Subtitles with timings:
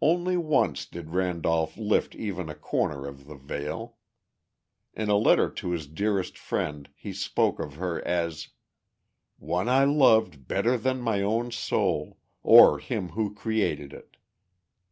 [0.00, 3.96] Only once did Randolph lift even a corner of the veil.
[4.92, 8.48] In a letter to his dearest friend he spoke of her as:
[9.38, 14.16] "One I loved better than my own soul, or Him who created it.